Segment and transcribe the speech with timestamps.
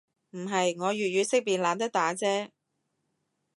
[0.31, 2.49] 唔係，我粵語識別懶得打啫